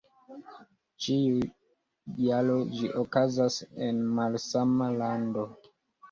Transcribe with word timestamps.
Ĉiu 1.07 1.33
jaro 2.27 2.55
ĝi 2.77 2.89
okazas 3.01 3.57
en 3.89 3.99
malsama 4.21 4.89
lando. 5.03 5.45